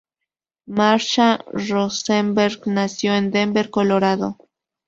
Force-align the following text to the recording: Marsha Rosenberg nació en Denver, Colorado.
Marsha 0.65 1.45
Rosenberg 1.51 2.65
nació 2.65 3.13
en 3.13 3.29
Denver, 3.29 3.69
Colorado. 3.69 4.35